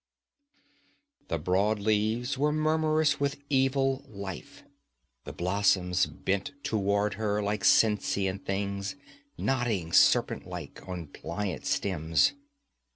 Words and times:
The 1.27 1.37
broad 1.37 1.77
leaves 1.77 2.35
were 2.35 2.51
murmurous 2.51 3.19
with 3.19 3.37
evil 3.51 4.03
life. 4.09 4.63
The 5.25 5.31
blossoms 5.31 6.07
bent 6.07 6.53
toward 6.63 7.13
her 7.13 7.39
like 7.43 7.63
sentient 7.63 8.43
things, 8.43 8.95
nodding 9.37 9.93
serpent 9.93 10.47
like 10.47 10.81
on 10.89 11.05
pliant 11.05 11.67
stems. 11.67 12.33